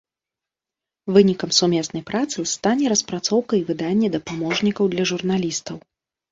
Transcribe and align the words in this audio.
Вынікам 1.17 1.49
сумеснай 1.59 2.03
працы 2.09 2.47
стане 2.55 2.85
распрацоўка 2.95 3.53
і 3.61 3.63
выданне 3.71 4.13
дапаможнікаў 4.19 4.93
для 4.97 5.03
журналістаў. 5.15 5.77